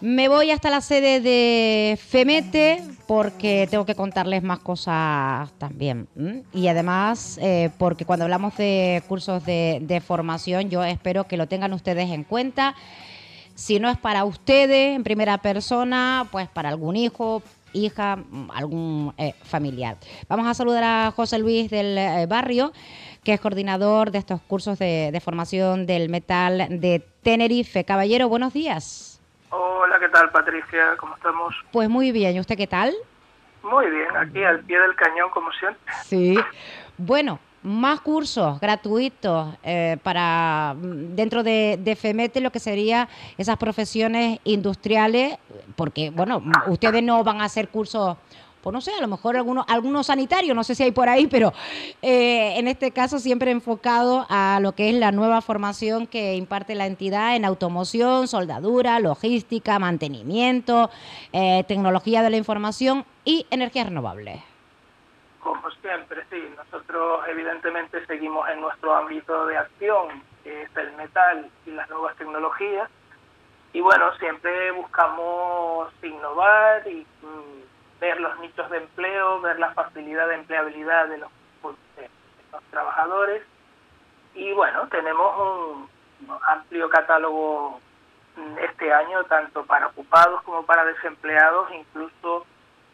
[0.00, 6.06] Me voy hasta la sede de FEMETE porque tengo que contarles más cosas también.
[6.52, 11.72] Y además, eh, porque cuando hablamos de cursos de, formación, yo espero que lo tengan
[11.72, 12.76] ustedes en cuenta.
[13.56, 17.42] Si no es para ustedes en primera persona, pues para algún hijo,
[17.72, 18.22] hija,
[18.54, 19.96] algún eh, familiar.
[20.28, 22.72] Vamos a saludar a José Luis del eh, Barrio,
[23.24, 27.82] que es coordinador de estos cursos de formación del metal de Tenerife.
[27.82, 29.17] Caballero, buenos días.
[29.50, 30.96] Hola, ¿qué tal Patricia?
[30.98, 31.54] ¿Cómo estamos?
[31.72, 32.94] Pues muy bien, ¿y usted qué tal?
[33.62, 35.80] Muy bien, aquí al pie del cañón como siempre.
[36.04, 36.38] Sí,
[36.98, 43.08] bueno, más cursos gratuitos eh, para mm, dentro de, de, FEMETE lo que sería
[43.38, 45.38] esas profesiones industriales,
[45.76, 48.16] porque bueno, ustedes no van a hacer cursos
[48.62, 51.26] pues no sé, a lo mejor algunos, algunos sanitarios, no sé si hay por ahí,
[51.26, 51.52] pero
[52.02, 56.74] eh, en este caso siempre enfocado a lo que es la nueva formación que imparte
[56.74, 60.90] la entidad en automoción, soldadura, logística, mantenimiento,
[61.32, 64.42] eh, tecnología de la información y energías renovables.
[65.40, 71.48] Como siempre, sí, nosotros evidentemente seguimos en nuestro ámbito de acción, que es el metal
[71.64, 72.90] y las nuevas tecnologías,
[73.72, 77.06] y bueno, siempre buscamos innovar y...
[77.22, 77.68] Mm,
[78.00, 81.30] ver los nichos de empleo, ver la facilidad de empleabilidad de los,
[82.70, 83.42] trabajadores.
[84.34, 85.88] Y bueno, tenemos un
[86.48, 87.80] amplio catálogo
[88.62, 92.46] este año, tanto para ocupados como para desempleados, incluso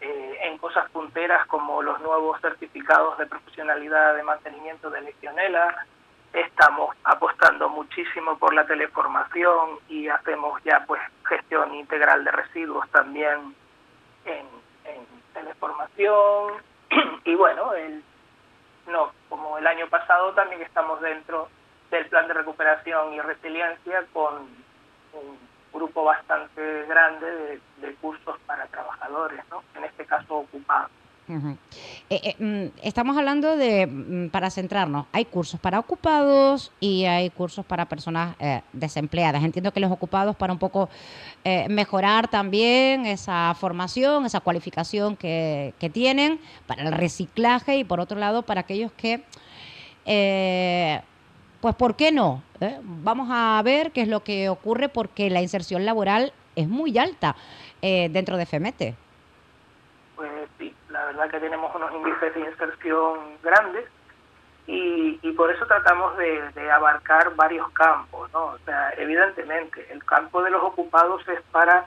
[0.00, 5.86] eh, en cosas punteras como los nuevos certificados de profesionalidad de mantenimiento de legionela.
[6.32, 13.54] Estamos apostando muchísimo por la teleformación y hacemos ya pues gestión integral de residuos también
[14.26, 14.55] en
[17.24, 18.02] y bueno, el,
[18.86, 21.48] no, como el año pasado también estamos dentro
[21.90, 24.34] del plan de recuperación y resiliencia con
[25.12, 25.38] un
[25.72, 29.62] grupo bastante grande de, de cursos para trabajadores, ¿no?
[29.74, 30.90] en este caso ocupados.
[31.28, 31.56] Eh,
[32.08, 37.66] eh, mm, estamos hablando de, mm, para centrarnos, hay cursos para ocupados y hay cursos
[37.66, 39.42] para personas eh, desempleadas.
[39.42, 40.88] Entiendo que los ocupados para un poco
[41.68, 48.18] mejorar también esa formación, esa cualificación que, que, tienen, para el reciclaje y por otro
[48.18, 49.22] lado para aquellos que,
[51.60, 52.42] pues, ¿por qué no?
[52.82, 57.36] Vamos a ver qué es lo que ocurre porque la inserción laboral es muy alta
[57.80, 58.96] dentro de FEMETE
[61.16, 63.88] verdad que tenemos unos índices de inserción grandes
[64.66, 68.46] y, y por eso tratamos de, abarcar varios campos, ¿no?
[68.46, 71.86] O sea, evidentemente, el campo de los ocupados es para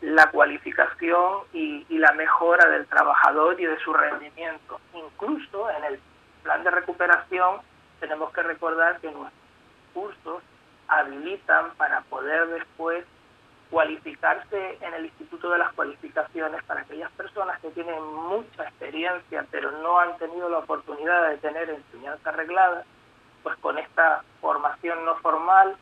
[0.00, 4.80] la cualificación y, y la mejora del trabajador y de su rendimiento.
[4.94, 6.00] Incluso en el
[6.44, 7.60] plan de recuperación
[7.98, 9.32] tenemos que recordar que nuestros
[9.92, 10.42] cursos
[10.86, 13.04] habilitan para poder después
[13.70, 18.64] cualificarse en el Instituto de las Cualificaciones para aquellas personas que tienen mucha
[19.50, 22.84] pero no han tenido la oportunidad de tener enseñanza arreglada,
[23.42, 25.76] pues con esta formación no formal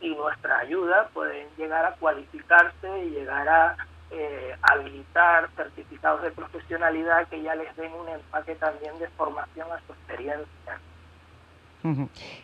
[0.00, 3.76] y nuestra ayuda pueden llegar a cualificarse y llegar a
[4.10, 9.80] eh, habilitar certificados de profesionalidad que ya les den un empaque también de formación a
[9.86, 10.80] su experiencia.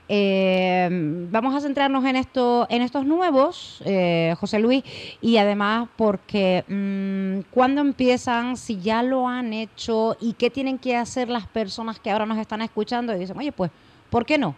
[0.09, 0.89] Eh,
[1.31, 4.83] vamos a centrarnos en esto, en estos nuevos, eh, José Luis,
[5.21, 10.97] y además porque mmm, cuándo empiezan, si ya lo han hecho y qué tienen que
[10.97, 13.71] hacer las personas que ahora nos están escuchando y dicen, oye, pues,
[14.11, 14.55] ¿por qué no?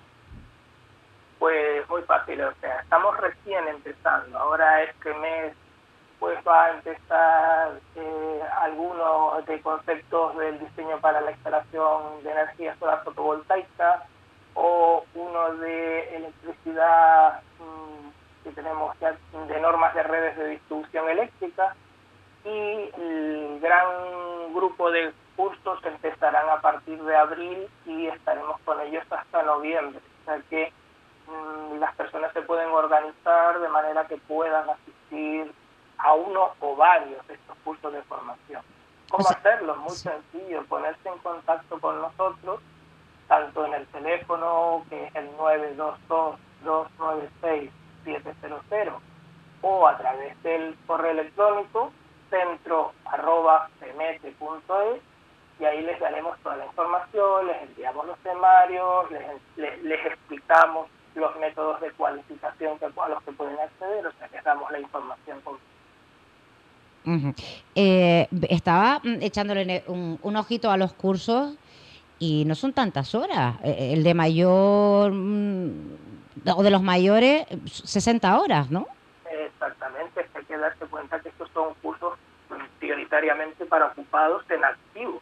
[1.39, 4.39] Pues muy fácil, o sea, estamos recién empezando.
[4.39, 5.55] Ahora este mes
[6.19, 12.77] pues va a empezar eh, algunos de conceptos del diseño para la instalación de energía
[12.79, 14.03] solar fotovoltaica,
[14.61, 21.77] o uno de electricidad mm, que tenemos ya de normas de redes de distribución eléctrica
[22.45, 29.05] y el gran grupo de cursos empezarán a partir de abril y estaremos con ellos
[29.11, 30.01] hasta noviembre.
[30.23, 30.73] O sea que
[31.29, 35.53] mm, las personas se pueden organizar de manera que puedan asistir
[35.99, 38.63] a uno o varios de estos cursos de formación.
[39.09, 39.77] ¿Cómo hacerlo?
[39.77, 42.61] Muy sencillo, ponerse en contacto con nosotros
[43.29, 45.29] tanto en el teléfono que es el
[46.65, 48.95] 922-296-700
[49.61, 51.93] o a través del correo electrónico
[52.31, 53.69] centro arroba
[55.61, 59.11] y ahí les daremos toda la información, les enviamos los temarios,
[59.57, 60.87] les, les, explicamos
[61.17, 64.79] los métodos de cualificación que, a los que pueden acceder, o sea, les damos la
[64.79, 65.41] información
[67.75, 71.57] eh, estaba mm, echándole un, ojito a los cursos
[72.19, 73.57] y no son tantas horas.
[73.63, 75.71] Eh, eh, el de mayor mm,
[76.57, 78.87] o de los mayores, 60 horas, ¿no?
[79.31, 81.29] Exactamente, hay que darse cuenta que
[83.09, 85.21] mayoritariamente para ocupados en activo.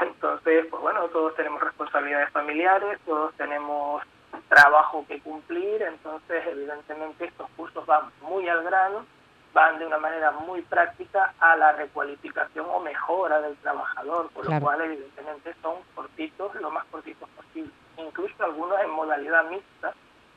[0.00, 4.02] Entonces, pues bueno, todos tenemos responsabilidades familiares, todos tenemos
[4.48, 9.04] trabajo que cumplir, entonces evidentemente estos cursos van muy al grano,
[9.52, 14.60] van de una manera muy práctica a la recualificación o mejora del trabajador, por lo
[14.60, 19.92] cual evidentemente son cortitos, lo más cortitos posible, incluso algunos en modalidad mixta,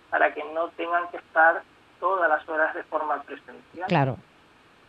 [0.09, 1.63] para que no tengan que estar
[1.99, 3.87] todas las horas de forma presencial.
[3.87, 4.17] Claro.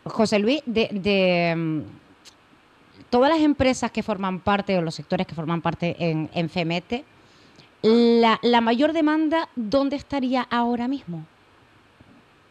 [0.04, 1.80] José Luis, de, de mm,
[3.10, 7.04] todas las empresas que forman parte o los sectores que forman parte en, en FEMETE,
[7.82, 11.24] la, la mayor demanda, ¿dónde estaría ahora mismo?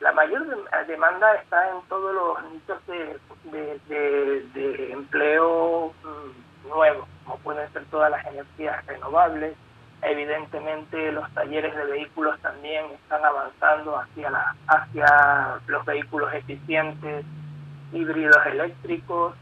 [0.05, 0.45] La mayor
[0.85, 8.11] demanda está en todos los nichos de, de, empleo mm, nuevos, como pueden ser todas
[8.11, 9.55] las energías renovables.
[10.03, 17.25] Evidentemente los talleres de vehículos también están avanzando hacia, la, hacia los vehículos eficientes,
[17.91, 19.33] híbridos eléctricos.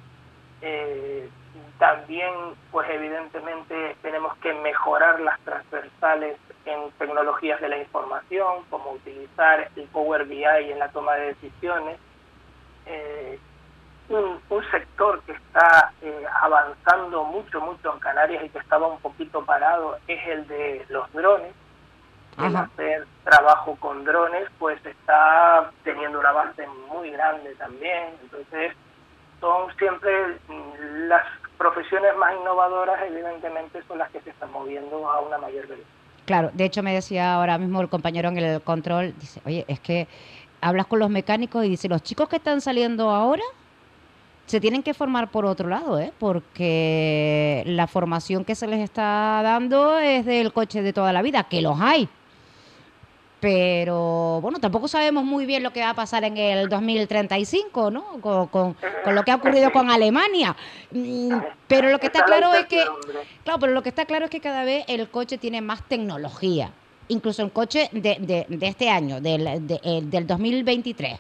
[0.62, 1.30] Eh,
[1.78, 2.32] también,
[2.72, 9.88] pues evidentemente tenemos que mejorar las transversales en tecnologías de la información, como utilizar el
[9.88, 11.98] Power BI en la toma de decisiones.
[12.86, 13.40] Eh,
[14.10, 19.44] un, sector que está eh, avanzando mucho, mucho en Canarias y que estaba un poquito
[19.46, 21.54] parado es el de los drones.
[22.38, 28.10] El hacer trabajo con drones, pues está teniendo una base muy grande también.
[28.24, 28.74] Entonces,
[29.40, 31.24] son siempre mm, las
[31.60, 36.03] profesiones más innovadoras, evidentemente, son las que se están moviendo a una mayor velocidad.
[36.26, 39.80] Claro, de hecho me decía ahora mismo el compañero en el control, dice, oye, es
[39.80, 40.08] que
[40.62, 43.44] hablas con los mecánicos y dice, los chicos que están saliendo ahora
[44.46, 46.14] se tienen que formar por otro lado, ¿eh?
[46.20, 51.44] porque la formación que se les está dando es del coche de toda la vida,
[51.44, 52.08] que los hay,
[53.44, 58.06] pero bueno, tampoco sabemos muy bien lo que va a pasar en el 2035, ¿no?
[58.22, 58.76] Con, con,
[59.06, 60.56] lo que ha ocurrido con Alemania.
[60.92, 62.82] Mm, pero lo que está claro es que,
[63.44, 66.72] claro, pero lo que está claro es que cada vez el coche tiene más tecnología,
[67.10, 71.20] incluso el coche de, de, de este año, del, de, del 2023.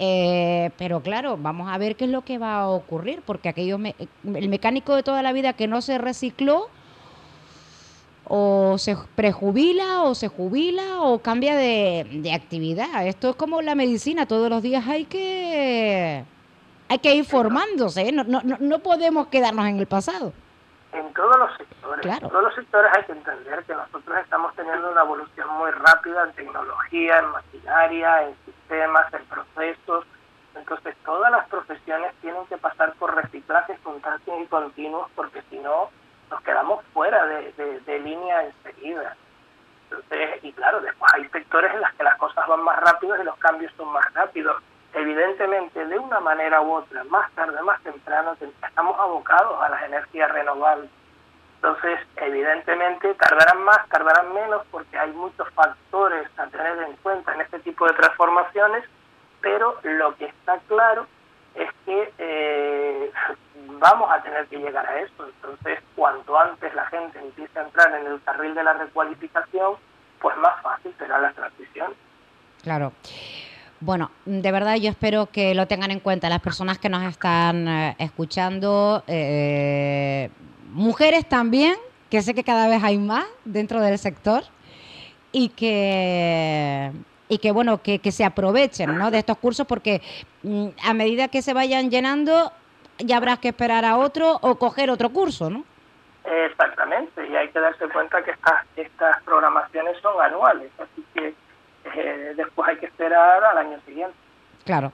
[0.00, 3.78] Eh, pero claro, vamos a ver qué es lo que va a ocurrir, porque aquello
[4.24, 6.68] el mecánico de toda la vida que no se recicló,
[8.26, 13.06] o se prejubila o se jubila o cambia de, actividad.
[13.06, 16.24] Esto es como la medicina, todos los días hay que
[16.88, 18.12] hay que ir formándose, ¿eh?
[18.12, 20.32] no, no, no podemos quedarnos en el pasado.
[20.92, 24.92] En todos los sectores, en todos los sectores hay que entender que nosotros estamos teniendo
[24.92, 30.04] una evolución muy rápida en tecnología, en maquinaria, en sistemas, en procesos.
[30.54, 35.90] Entonces todas las profesiones tienen que pasar por reciclajes constantes y continuos porque si no
[36.30, 39.16] nos quedamos fuera de, de, línea enseguida.
[39.84, 43.24] Entonces, y claro, después hay sectores en los que las cosas van más rápido y
[43.24, 44.62] los cambios son más rápidos.
[44.92, 50.30] Evidentemente, de una manera u otra, más tarde, más temprano, estamos abocados a las energías
[50.30, 50.90] renovables.
[51.56, 57.40] Entonces, evidentemente, tardarán más, tardarán menos, porque hay muchos factores a tener en cuenta en
[57.40, 58.84] este tipo de transformaciones,
[59.40, 61.06] pero lo que está claro
[61.54, 63.12] es que eh,
[63.80, 65.26] vamos a tener que llegar a eso.
[65.26, 69.74] Entonces, cuanto antes la gente empiece a entrar en el carril de la recualificación,
[70.20, 71.92] pues más fácil será la transición.
[72.62, 72.92] Claro.
[73.80, 77.68] Bueno, de verdad yo espero que lo tengan en cuenta las personas que nos están
[77.68, 80.30] eh, escuchando, eh,
[80.72, 81.74] mujeres también,
[82.08, 84.44] que sé que cada vez hay más dentro del sector
[85.32, 86.92] y que
[87.28, 89.10] y que bueno que, que se aprovechen ¿no?
[89.10, 90.00] de estos cursos porque
[90.42, 92.52] mm, a medida que se vayan llenando
[92.98, 95.64] ya habrá que esperar a otro o coger otro curso, ¿no?
[96.24, 101.34] Exactamente, y hay que darse cuenta que estas, estas programaciones son anuales, así que
[101.84, 104.16] eh, después hay que esperar al año siguiente.
[104.64, 104.92] Claro.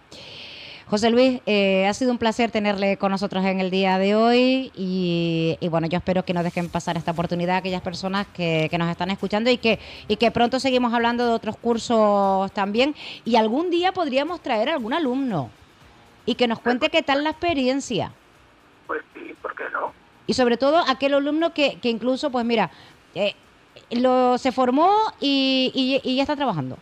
[0.86, 4.72] José Luis, eh, ha sido un placer tenerle con nosotros en el día de hoy
[4.74, 8.76] y, bueno, yo espero que nos dejen pasar esta oportunidad a aquellas personas que, que,
[8.76, 9.78] nos están escuchando y que,
[10.08, 14.72] y que pronto seguimos hablando de otros cursos también y algún día podríamos traer a
[14.72, 15.50] algún alumno
[16.26, 18.12] y que nos cuente qué tal la experiencia.
[18.86, 19.92] Pues sí, ¿por qué no?
[20.26, 22.70] Y sobre todo aquel alumno que, que incluso, pues mira,
[23.14, 23.34] eh,
[23.90, 26.76] lo, se formó y, y, ya está trabajando.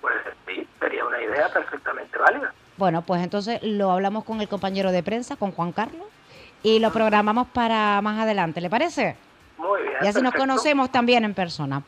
[0.00, 0.14] Pues
[0.46, 2.52] sí, sería una idea perfectamente válida.
[2.76, 6.06] Bueno, pues entonces lo hablamos con el compañero de prensa, con Juan Carlos,
[6.62, 9.16] y lo programamos para más adelante, ¿le parece?
[9.58, 9.96] Muy bien.
[10.02, 11.82] Y así nos conocemos también en persona.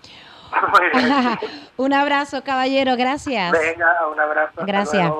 [0.72, 1.38] Muy bien.
[1.76, 3.52] un abrazo, caballero, gracias.
[3.52, 4.64] Venga, un abrazo.
[4.64, 5.12] Gracias.